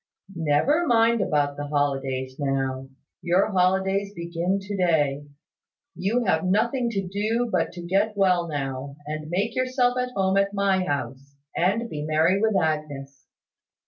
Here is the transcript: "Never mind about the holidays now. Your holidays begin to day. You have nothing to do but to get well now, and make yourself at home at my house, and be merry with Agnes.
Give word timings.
"Never 0.35 0.87
mind 0.87 1.21
about 1.21 1.57
the 1.57 1.67
holidays 1.67 2.37
now. 2.39 2.89
Your 3.21 3.51
holidays 3.51 4.11
begin 4.15 4.57
to 4.59 4.75
day. 4.75 5.27
You 5.93 6.25
have 6.25 6.43
nothing 6.43 6.89
to 6.89 7.07
do 7.07 7.47
but 7.51 7.71
to 7.73 7.83
get 7.85 8.17
well 8.17 8.47
now, 8.47 8.95
and 9.05 9.29
make 9.29 9.53
yourself 9.55 9.99
at 9.99 10.09
home 10.15 10.37
at 10.37 10.55
my 10.55 10.83
house, 10.85 11.35
and 11.55 11.87
be 11.87 12.01
merry 12.01 12.41
with 12.41 12.55
Agnes. 12.59 13.27